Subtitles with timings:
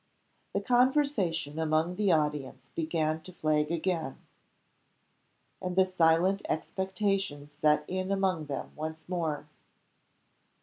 [0.53, 4.17] The conversation among the audience began to flag again;
[5.61, 9.45] and the silent expectation set in among them once more.